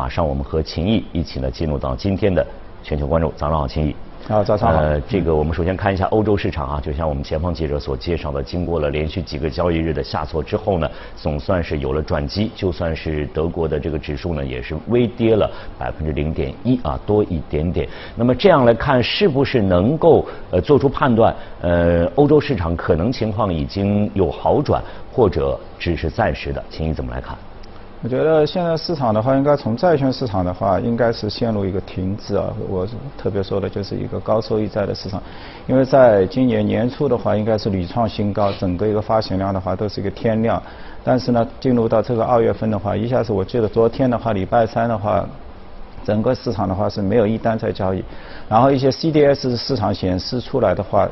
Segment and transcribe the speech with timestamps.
[0.00, 2.46] 马上我们和秦毅一起呢进入到今天的
[2.82, 3.30] 全球关注。
[3.36, 3.94] 早上好，秦毅。
[4.26, 4.80] 好，早上好。
[4.80, 12.50] 呃，这个我们首先看一下欧洲市场啊，就像我们前方记者所介绍的，经过了连续几个交易日的下挫之后呢，总算是有了转机。
[12.56, 17.86] 就算是德国的这个指数呢，也是微跌了百分之零点一啊，多一点点。
[18.16, 21.36] 那么这样来看，是不是能够呃做出判断？
[21.60, 24.82] 呃，欧洲市场可能情况已经有好转，
[25.12, 26.64] 或者只是暂时的？
[26.70, 27.36] 秦毅怎么来看？
[28.02, 32.50] 我觉得现在市场的话，应该从债券市场的话，应该是陷入一个停滞啊。
[32.66, 35.22] 我特别说的就是一个高收益债的市场，
[35.66, 40.62] 因为在今年年初的话，应该是屡创新高，整个一个发行量的话都是一个天量。
[41.04, 45.28] 但是呢，进入到这个二月份的话，一下子我记得昨天的话，礼拜三的话，
[46.02, 48.02] 整个市场的话是没有一单在交易，
[48.48, 51.06] 然后一些 CDS 市场显示出来的话。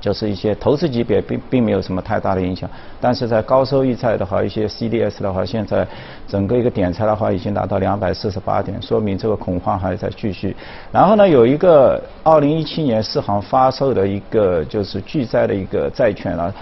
[0.00, 2.68] 就是一些投资级别并并没有什么太大的影响，
[3.00, 5.86] 但是在高收益债的话，一些 CDS 的话，现在
[6.28, 10.54] 整个一个点差的话已经达到两百四十八点，说明这个恐慌还在继续。
[10.92, 16.52] 然后呢，有一个二零一七年四行发售的一个就是巨债的一个债券啊，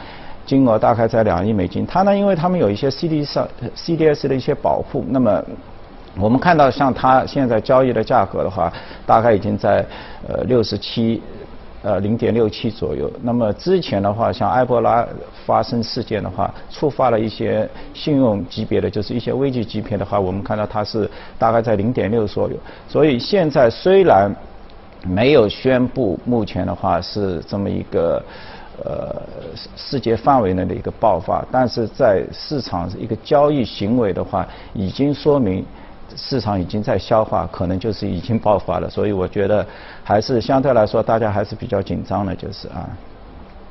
[0.46, 1.84] 金额大概在两亿美金。
[1.84, 5.42] 它呢，因为他们有一些 CD 上 CDS 的一些保护，那么
[6.16, 8.72] 我们看到像它现在交易的价格的话，
[9.05, 9.84] 大概已经在
[10.28, 11.20] 呃六十七。
[11.83, 13.11] 呃，零点六七左右。
[13.22, 15.05] 那么之前的话，像埃博拉
[15.44, 22.56] 发生事件的话，触发了一些信用级别的，就是一些危机级别的话，我们看到它是大概在零点六左右。
[22.89, 24.33] 所以现在虽然
[25.05, 28.22] 没有宣布目前的话是这么一个
[28.84, 29.20] 呃
[29.74, 35.64] 世界范围内的一个爆发，但是在市场一个交易行为的话，已经说明。
[36.16, 39.66] 市场已经在消化，可能就是已经爆发了，所以我觉得
[40.05, 42.88] 还是相对来说，大家还是比较紧张的，就是啊。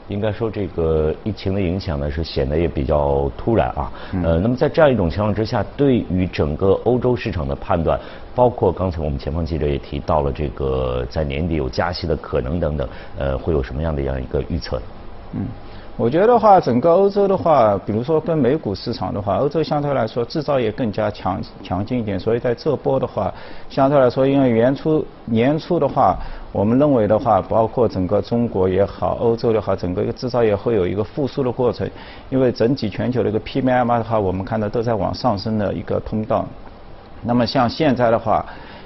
[0.08, 3.90] 应该说，这个疫情的影响呢，是显得也比较突然啊。
[4.24, 7.98] 呃，那么在这样一种情况之下，对于整个欧洲市场的判断，
[8.36, 14.84] 包括刚才我们前方记者也提到了，这个在年底有加息的可能等等，呃，会有什么样的样一个预测呢？
[15.36, 15.46] 嗯。
[15.98, 23.32] 我觉得话，整个欧洲的话，比如说跟美股市场的话，欧洲相对来说制造业更加强强劲一点，所以在这波的话，
[23.70, 26.18] 相对来说，因为年初年初的话，
[26.52, 31.88] 我们认为的话，包括整个中国也好，欧洲也好，整个一个制造业会有一个复苏的过程，
[32.30, 36.46] 因为整体全球的一个 PMI 的话，我们看到都在往上升的一个通道。
[37.22, 38.44] 那么像现在的话。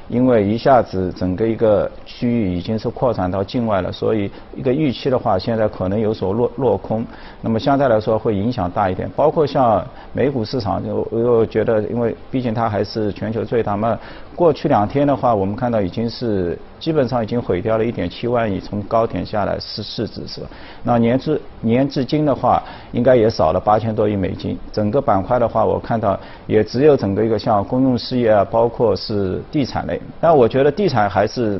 [0.07, 7.05] 因为一下子整个一个区域已经是扩展到境外了，所以一个预期的话，现在可能有所落落空。
[7.41, 9.09] 那么相对来说会影响大一点。
[9.15, 13.97] 包括像美股市场，我又觉得，因为毕竟它还是全球最大嘛。
[14.35, 20.47] 过去两天的话，我们看到已经是基本上已经毁掉了一点七万亿，从高点下来是市值是吧？
[20.83, 24.57] 那年至年至今的话，应该也少了八千多亿美金。
[24.71, 29.99] 整个板块的话，我看到也只有整个一个像公用事业啊，包括是地产类。
[30.19, 31.59] 但我觉得地产还是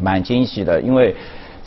[0.00, 1.14] 蛮惊喜的，因为。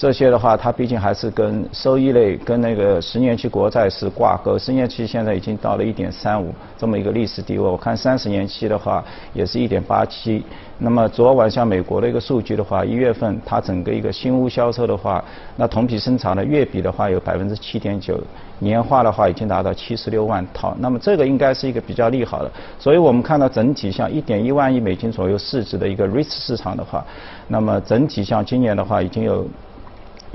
[0.01, 4.57] 这些的话，它毕竟还是跟收益类、跟那个十年期国债是挂钩。
[4.57, 10.43] 十年期现在已经到了一点三五这么一个历史低位，我看三十年期的话也是一点八七。
[10.79, 15.23] 那么昨晚像美国的一个数据的话，一月份它整个一个新屋销售的话，
[15.55, 18.19] 那同比生产的月比的话有百分之七点九，
[18.57, 20.75] 年化的话已经达到七十六万套。
[20.79, 22.49] 那么这个应该是一个比较利好的。
[22.79, 27.05] 所以我们看到整体像一点一万亿美金左右市值的一个 REITs 市场的话，
[27.47, 29.45] 那么整体像今年的话已经有。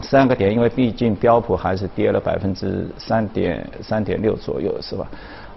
[0.02, 5.06] 三个点，因为毕竟标普还是跌了百分之三点三点六左右，是吧？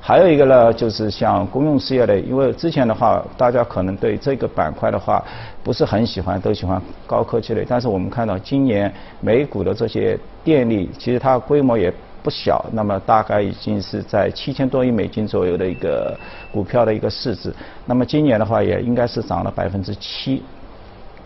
[0.01, 5.21] 还有一个呢，就是像公用事业类，因为之前的话，大家可能对这个板块的话
[5.61, 7.65] 不是很喜欢，都喜欢高科技类。
[7.67, 16.17] 但是我们看到今年美股的这些电力，其实它规模也不小，那么大概已经是在七千多亿美金左右的一个
[16.49, 17.53] 股票的一个市值。
[17.85, 20.41] 那么今年的话，也应该是涨了百分之七。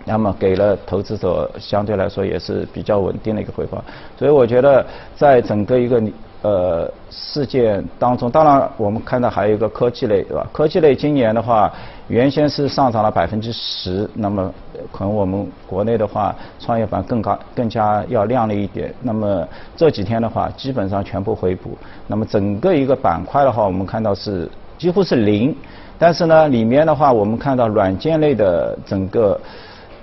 [0.05, 3.81] 那么给了投资者相对来说也是比较稳定的一个回报，
[4.17, 6.03] 所以我觉得在整个一个
[6.41, 10.45] 呃事件当中，当然我们看到还有一个科技类，对吧？
[10.51, 11.71] 科技类今年的话，
[12.09, 14.53] 原先是上涨了百分之十，那么
[14.91, 18.94] 可能我们国内的话，创业板更高更加要靓丽一点。
[19.01, 19.47] 那么
[19.77, 21.77] 这几天的话，基本上全部回补。
[22.07, 25.56] 那么整个一个板块的话，我们看到是几乎是零，
[25.97, 29.39] 但是呢，里面的话，我们看到软件类的整个。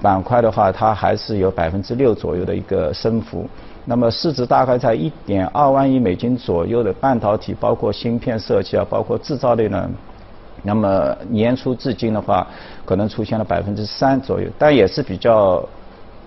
[0.03, 3.49] 板块的话，它还是有百分之六左右的一个升幅。
[3.85, 9.91] 那么市值大概在一点二万亿美金左右的半导体，包括芯片设计啊，包括制造类呢。
[10.63, 12.47] 那么年初至今的话，
[12.85, 15.67] 可能出现了百分之三左右，但也是比较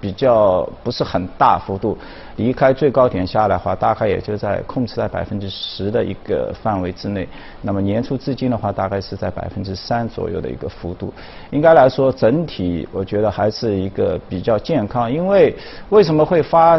[0.03, 1.97] 比较不是很大幅度，
[2.35, 7.25] 离开最高点下来的话，大概也就在控制在百分之十的一个范围之内。
[7.61, 11.13] 那么年初至今的话，大概是在百分之三左右的一个幅度。
[11.51, 15.09] 应该来说，整体我觉得还是一个比较健康。
[15.09, 15.55] 因为
[15.87, 16.77] 为什么会发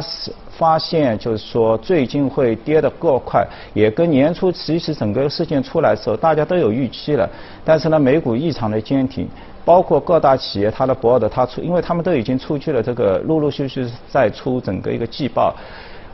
[0.58, 3.42] 发现就是说最近会跌得过快，
[3.72, 7.26] 也跟年初其实整个事件出来的时候大家都有预期了，
[7.64, 9.26] 但是呢，美股异常的坚挺。
[9.64, 15.54] 包括各大企业，它的博尔的它出，因为他们都已经出去了，这个陆陆续续在出整个一个季报，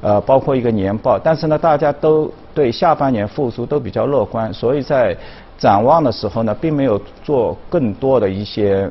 [0.00, 5.16] 呃，包括一个年报，但是呢，大家都对下半年复苏都比较乐观，所以在
[5.58, 8.90] 展望的时候呢，并没有做更多的一些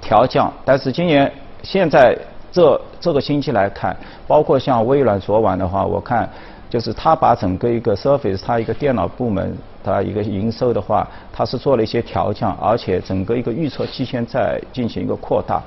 [0.00, 0.52] 调降。
[0.64, 1.30] 但是今年
[1.62, 2.16] 现在
[2.50, 6.28] 这这个星期来看，包括像微软昨晚的话，我看。
[6.70, 9.56] 就是他把整个一个 Surface，它一个电脑部门，
[9.90, 15.62] 它一个营收的话，它是做了一些调降，而且整个一个预测期限在进行一个扩大。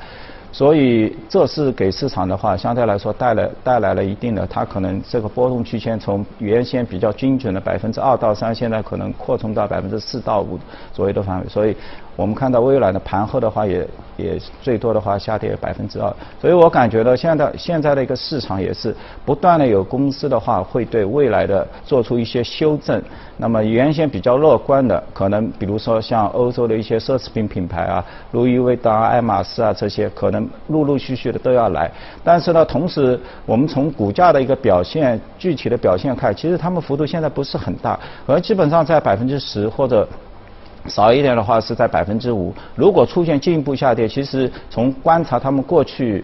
[0.54, 10.60] 所以这是给市场的话，相对来说带来带来了一定的，它可能这个波动区间从原先比较精准的百分之二到三，现在可能扩充到百分之四到五
[10.92, 11.48] 左右的范围。
[11.48, 11.74] 所以
[12.16, 13.88] 我们看到微软的盘后的话，也
[14.18, 16.14] 也最多的话下跌百分之二。
[16.40, 23.02] 所以我感觉到现在现在的一个市场也是不断的有公司的话会对未来的做出一些修正。
[23.38, 31.90] 那么原先比较乐观的，可能比如说像欧洲的一些奢侈品品牌啊，路易威登、爱马仕啊这些，可能陆陆续续的都要来。
[32.24, 40.08] 但是呢，同时我们从股价的一个表现，具体的表现看，其实他们幅度现在不是很大，而基本上在百分之十或者
[40.88, 42.54] 少一点的话是在百分之五。
[42.76, 46.24] 如果出现进一步下跌，其实从观察他们过去。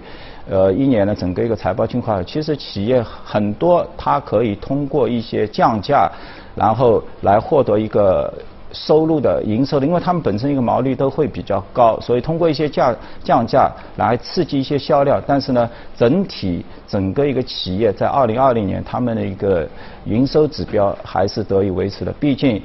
[0.50, 6.10] 呃，一年的整个一个财报情况，其实企业很多，它可以通过一些降价，
[6.56, 8.34] 然后来获得一个
[8.72, 15.22] 收入的营收的，因为他们本身一个毛利都会比较高，所以通过一些降降价来刺激一些销量。
[15.28, 19.68] 但是呢，整体整个一个企业在二零二零年他们的一个
[20.06, 22.62] 营收指标还是得以维持的，毕竟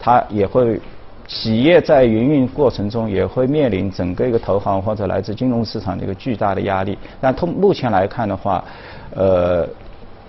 [0.00, 0.80] 它也会。
[1.28, 8.64] 企业在营运过程中也会面临整个一个投行或者来自金融市场的一个巨大的压力，但通目前来看的话，
[9.14, 9.68] 呃，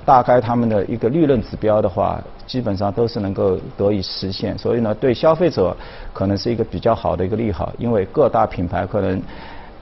[0.03, 5.73] 大概他们的一个利润指标的话，基本上都是能够得以实现，所以呢，对消费者
[6.11, 9.21] 可能是一个比较好的一个利好，因为各大品牌可能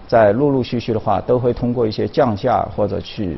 [0.07, 3.35] 在陆陆续续的话，都会通过一些降价或者去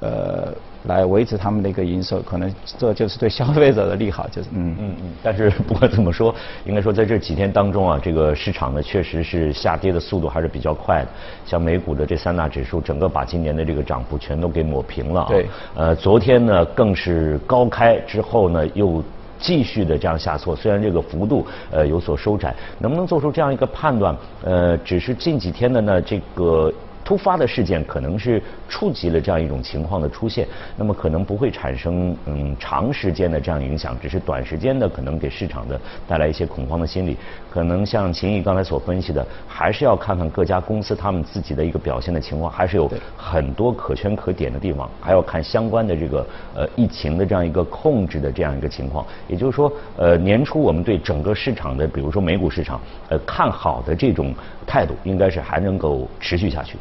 [0.00, 0.52] 呃。
[0.86, 5.12] 来维持他们的一个营收，可能这就是对消费者的利好，就是嗯嗯嗯。
[5.20, 6.32] 但是不管怎么说，
[6.64, 11.08] 应该说在这几天当中啊，这个市场呢确实是下跌的速度还是比较快的。
[11.44, 15.26] 像美股的这三大指数，整个把今年的这个涨幅全都给抹平了啊。
[15.28, 15.46] 对。
[15.74, 19.02] 呃，昨天呢更是高开之后呢又
[19.40, 24.16] 继续的这样下挫，虽然这个幅度呃有所收窄，能不能做出这样一个判断？
[24.44, 26.72] 呃，只是近几天的呢这个。
[27.06, 30.44] 突发的事件可能是触及了这样一种情况的出现，
[30.76, 37.16] 那么可能不会产生嗯长时间的这样影响，只是短时间的可能给市场的带来一些恐慌的心理。
[37.48, 46.26] 可能像秦毅刚才所分析的，还是要看看各家公司他们自己的一个表现的情况，还是有很多可圈可点的地方，还要看相关的这个
[46.56, 49.06] 呃疫情的这样一个控制的这样一个情况。
[49.28, 52.80] 也就是说，呃年初我们对整个市场的，比如说美股市场，
[53.10, 54.34] 呃看好的这种
[54.66, 56.76] 态度，应该是还能够持续下去。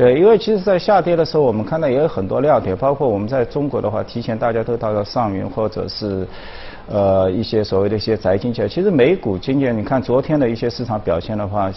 [0.00, 6.26] 对，因为其实，在下跌的时候，我们看到也有很多亮点，包括我们在中国的话，提前大家都到了上云，或者是
[6.88, 8.66] 呃一些所谓的一些宅经济。
[8.66, 11.70] 其实美股今年，你看昨天的一些市场表现的话，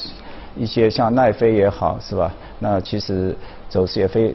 [0.56, 2.34] 一些像奈飞也好，是吧？
[2.60, 3.36] 那其实
[3.68, 4.34] 走势也非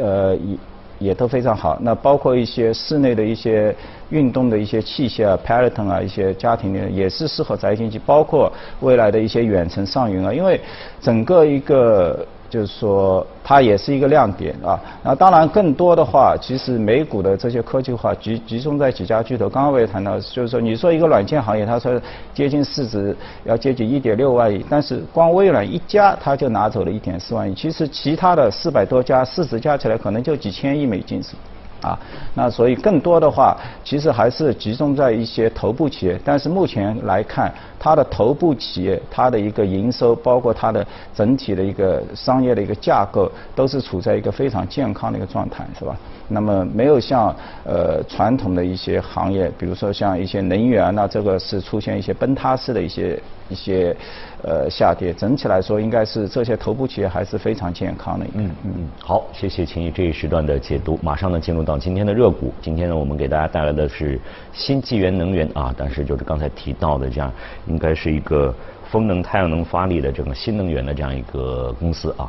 [0.00, 0.56] 呃也
[0.98, 1.76] 也都非常好。
[1.82, 3.76] 那包括一些室内的一些
[4.08, 10.58] 运动的一些器械啊，Peloton 啊，一些家庭的也是适合宅经济，包括未来的一些远程上云啊，因为
[11.02, 12.26] 整个一个。
[12.56, 14.80] 就是说，它也是一个亮点啊。
[15.02, 19.46] 那当然，更多的话，其实美股的这些科技化集集中在几家巨头。
[19.46, 22.00] 刚刚我也谈到，就是说，你说一个软件行业，他说
[22.32, 27.54] 接近市值要接近一点六万亿，但是光微软一家，他就拿走了一点四万亿。
[27.54, 31.34] 其实其他的四百多家市值加起来，可能就几千亿美金是。
[31.82, 31.98] 啊，
[32.34, 36.18] 那所以更多的话，其实还是集中在一些头部企业。
[36.24, 45.96] 但是目前来看，它的头部企业，它的一个营收，包括它的整体的一个商业的一个架构，都是处在一个非常健康的一个状态，是吧？
[46.28, 53.96] 那么没有像呃传统的一些行业，比如说像一些能源那这个是出现一些崩塌式的一些一些
[54.42, 55.12] 呃下跌。
[55.12, 58.26] 整体来说，应该是这些头部企业还是非常健康的。
[58.34, 60.98] 嗯嗯，好，谢谢秦毅这一时段的解读。
[61.02, 62.52] 马上呢进入到今天的热股。
[62.60, 64.20] 今天呢我们给大家带来的是
[64.52, 67.32] 新纪元能源啊，但是就是刚才提到的这样，
[67.66, 68.52] 应该是一个
[68.90, 72.28] 风能、太阳能发力的这种新能源的这样一个公司啊。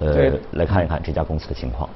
[0.00, 1.88] 呃，来看一看这家公司的情况。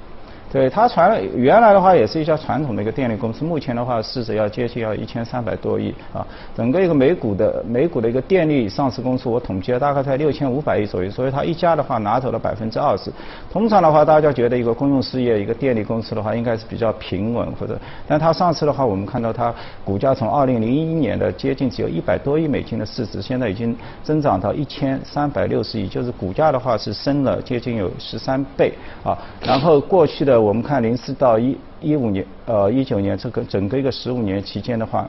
[0.54, 6.24] 对它传原来的话也是一家传统的一个电力公司，目前的话市值要接近要一千三百多亿啊。
[6.56, 13.10] 整个一个美股的美股的一个电力上市公司，我统计了大概在六千五百亿左右，所以它一家的话拿走了百分之二十。
[13.50, 19.52] 通常的话，大家觉得一个公用事业一个电力公司的话，应该是比较平稳或者，但它上次的话，我们看到它
[19.84, 29.18] 股价从二零零一年的接近只有一百多亿美金的市值，现在已经增长到一千三百六十亿，就是股价的话是升了接近有十三倍啊。
[29.44, 30.43] 然后过去的。
[30.44, 35.08] 我们看零四到一一五年，呃一九年这个整个一个十五年期间的话。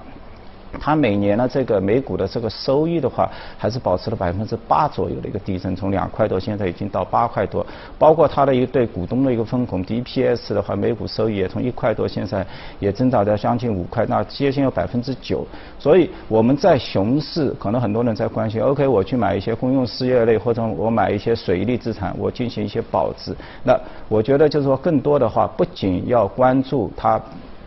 [0.79, 7.65] 它每年的这个每股的这个收益的话，还是保持了百分之八左右的一个递增，从两块多现在已经到八块多。
[7.98, 12.46] 包括它的一对股东的一个分红，DPS 的话，每股收益也从一块多现在
[12.79, 15.46] 也增长到将近五块，那接近有百分之九。
[15.79, 23.36] 所以我们在熊市，可能很多人在关心，OK，我去买一些公用事业类或者我买一些水利资产，我进行一些保值。
[23.63, 23.75] 那
[24.08, 27.22] 我觉得就是说，更多的话，不仅要关注它。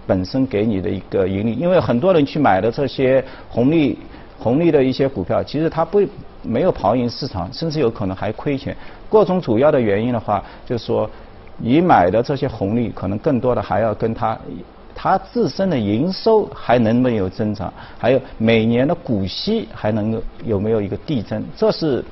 [0.09, 3.99] 本身给你的一个盈利，因为很多人去买的这些红利
[4.38, 6.00] 红利的一些股票，其实它不
[6.43, 8.75] 没有跑赢市场，甚至有可能还亏钱。
[9.11, 11.09] 各种主要的原因的话，就是说
[11.59, 14.38] 你买的这些红利，可能更多的还要跟它
[14.95, 22.03] 它自身的营收还能不能有增长，还有每年的股息还能够有没有一个递增，这是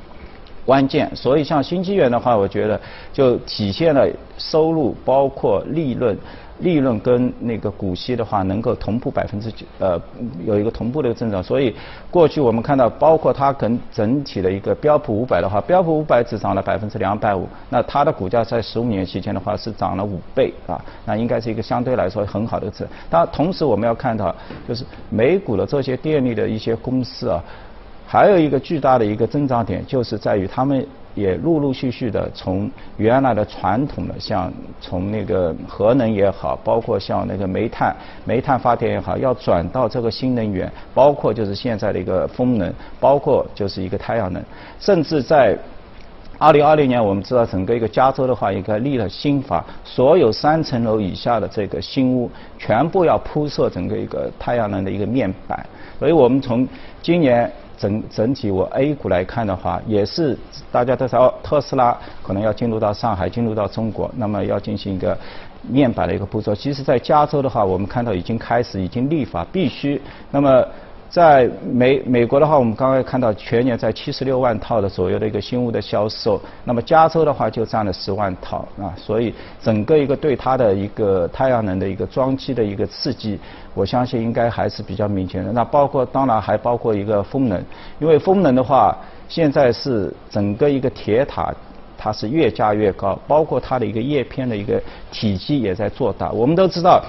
[0.66, 1.10] 关键。
[1.14, 2.78] 所以像新纪元的话，我觉得
[3.12, 6.14] 就体现了收入包括利润。
[6.60, 10.00] 利润跟那个股息的话，能够同步百分之九，呃，
[10.44, 11.42] 有一个同步的一个增长。
[11.42, 11.74] 所以
[12.10, 22.86] 过去我们看到，包括它跟整体的一个标普五百的话，标普五百只涨了百分之两百五，那它的股价在十五年期间的话是涨了五倍啊，那应该是一个相对来说很好的值。
[23.10, 24.34] 但同时我们要看到，
[24.66, 27.42] 就是美股的这些电力的一些公司啊，
[28.06, 30.86] 还有一个巨大的一个增长点，就是在于他们。
[31.16, 37.96] 也陆陆续续的从原来的传统的，像从那个核能也好，包括像那个煤炭、
[38.26, 42.70] 煤炭发电也好，要转到这个新能源，包括就是现在的一个风能，
[43.00, 44.40] 包括就是一个太阳能，
[44.78, 45.58] 甚至在
[46.36, 55.66] 二零二零年，我们知道整个一个加州的话，应该立了新法，所有三层楼以下的这个新屋全部要铺设整个一个太阳能的一个面板，
[55.98, 56.68] 所以我们从
[57.00, 57.50] 今年。
[57.76, 60.38] 整整体，我 A 股来看的话，也是
[60.72, 65.16] 大家都知道，特斯拉可能要进入到上海，进入到中国，那么要进行一个
[65.62, 66.54] 面板的一个步骤。
[66.54, 70.66] 其实，在加州的话，我们看到已经开始已经立法，必须那么。
[71.16, 83.40] 在美美国的话，我们刚刚看到全年在七十六万套的左右的一个新屋的销售，那么加州的话就占了十万套啊，所以整个一个对它的一个太阳能的一个装机的一个刺激，
[83.72, 85.50] 我相信应该还是比较明显的。
[85.50, 87.64] 那包括当然还包括一个风能，
[87.98, 88.94] 因为风能的话，
[89.26, 91.50] 现在是整个一个铁塔
[91.96, 94.78] 它是越加越高，包括它的一个叶片的一个
[95.10, 96.30] 体积也在做大。
[96.30, 97.02] 我们都知道。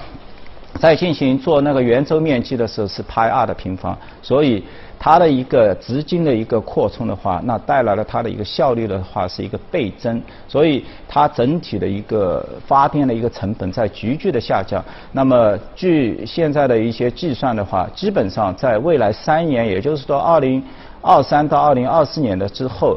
[0.74, 4.62] 在进行做那个圆周面积的时候是派二的平方，所以
[4.98, 14.84] 它的一个直径的一个扩充的话，那带来了它的一个效率的话是一个倍增，所以它整体的一个发电的一个成本在急剧的下降。
[15.12, 20.62] 那么据现在的一些计算的话，基本上在未来三年，也就是说二零
[21.00, 22.96] 二三到二零二四年的之后。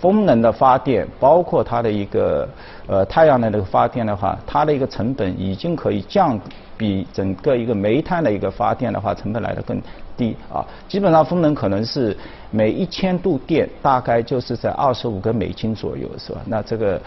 [0.00, 2.48] 风能的发电，包括它的一个
[2.86, 6.38] 呃太阳能的发电的话，它的一个成本已经可以降
[6.76, 9.80] 比整个一个煤炭的一个发电的话成本来的更
[10.16, 10.64] 低啊。
[10.88, 12.16] 基本上风能可能是
[12.50, 16.40] 每一千度电大概就是在二十五个美金左右，是吧？
[16.46, 17.00] 那这个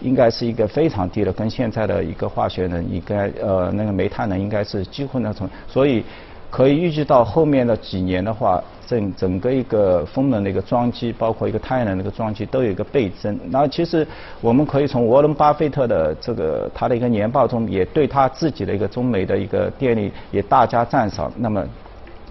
[0.00, 6.04] 应该是一个非常低的，跟现在的一个化学能应该呃那个煤炭能应该是几乎那种，所以
[6.50, 8.62] 可以预计到后面的几年的话。
[8.88, 13.36] 整整个一个风能的一个装机，包括一个太阳能的一个装机，都有一个倍增。
[13.50, 14.06] 然后其实
[14.40, 21.32] 我们可以从沃伦巴菲特的这个他的一个年报中，也对他自己的一个中美的一个电力也大加赞赏。
[21.36, 21.66] 那么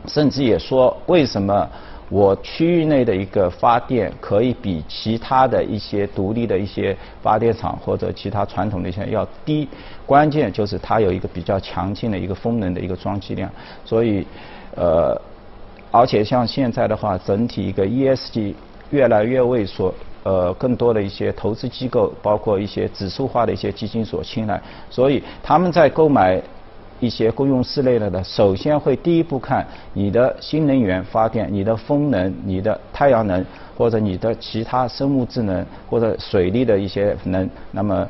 [0.08, 1.70] 甚至也说，为什么
[2.10, 9.68] 我区域内的一个发电可以比其他的一些独立的一些发电厂或者其他传统的一些要低？
[10.06, 13.50] 关键就是它有一个比较强劲的一个风能的一个装机量。
[13.84, 14.26] 所以
[14.76, 15.20] 呃。
[15.92, 18.54] 而且像现在的话，整体一个 ESG
[18.90, 19.94] 越来越为所，
[20.24, 26.42] 呃，更多的一些投资机构，包括一些指数化的一些基金所青睐，所以他们在购买
[27.06, 33.46] 一些公用事类的呢，首先会第一步看你的新能源发电、你的风能、你的太阳能
[33.78, 38.08] 或者你的其他生物智能或者水利的一些能，那么。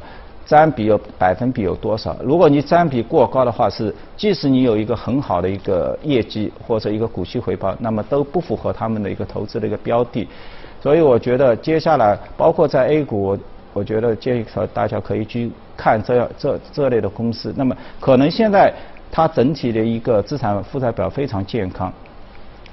[0.47, 2.15] 占比有百分比有多少？
[2.23, 10.27] 如果你占比过高的话，是即使你有一个很好的一个业绩或者一个股息回报，那么都不符合他们的一个投资的一个标的。
[10.83, 13.35] 所以我觉得接下来包括在 A 股，
[13.75, 17.53] 我觉得建议大家可以去看这样这这类的公司。
[17.57, 18.73] 那么可能现在
[19.11, 21.91] 它整体的一个资产负债表非常健康。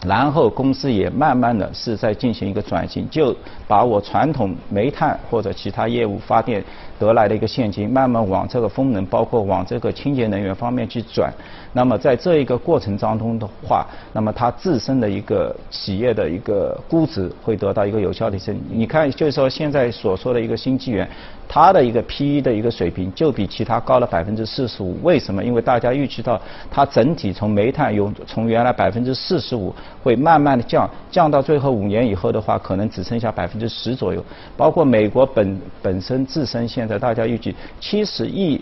[0.07, 3.35] 然后公司也慢慢的是在进行一个转型，就
[3.69, 6.63] 把我传统煤炭或者其他业务发电
[6.99, 11.33] 得来的一个现金，慢慢往这个风能，包括往这个清洁能源方面去转。
[11.73, 18.59] 那么在这一个过程当中的话，那么它自身的一个企业的一个估值会得到一个有效提升。
[18.69, 21.09] 你看，就是说现在所说的一个新纪元，
[21.49, 24.99] 它的一个 P E 的一个水平就比其他高了百分之四十五。
[25.03, 25.45] 为什么？
[25.45, 29.75] 因为大家预期到它整体从煤炭用从原来百分之四十五。
[30.03, 34.25] 会慢慢的降，降到最后五年以后的话，可能只剩下百分之十左右。
[34.57, 38.61] 包括美国本本身自身现在大家预计七十亿。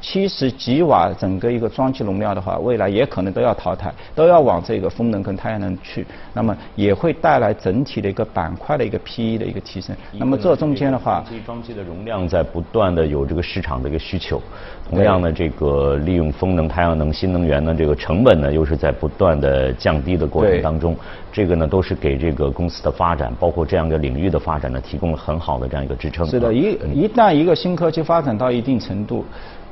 [0.00, 9.96] 七十几瓦整个一个装机容量的话，未来也可能都要淘汰，都要往这个风能跟太阳能去，那么也会带来整体的一个板块的一个 PE 的一个提升。
[10.12, 14.40] 那么这中间的话，这装机的容量在不断的有这个市场的一个需求，
[14.88, 20.96] 同样的这个利用风能、太阳能、新能源的这个成本呢，又是在不断的降低的过程当中，
[21.32, 26.24] 这个呢都是给这个公司的发展，包括这样一个领域的发展呢，提供了很好的这样一个支撑。
[26.26, 29.24] 是的，一一旦一个新科技发展到一定程度。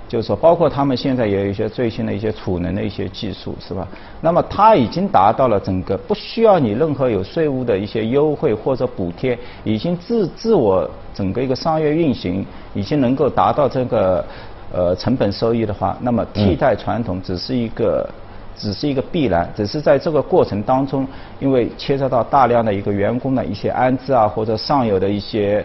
[0.09, 3.87] 就是说，包括他们现在也有一些最新的一些储能的一些技术，是吧？
[4.23, 14.25] 那么它已经达到了整个不需要你任何有税务的一些优惠或者补贴，已经自自我整个一个商业运行，已经能够达到这个
[14.73, 18.09] 呃成本收益的话，那么替代传统只是一个
[18.57, 21.07] 只是一个必然，只是在这个过程当中，
[21.39, 25.63] 因为牵涉到大量的一个员工的一些安置啊，或者上游的一些。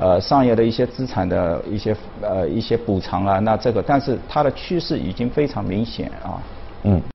[0.00, 6.38] 呃，上游的一些资产的一些呃一些补偿啊，那这个，但是它的趋势已经非常明显啊。
[6.84, 7.02] 嗯。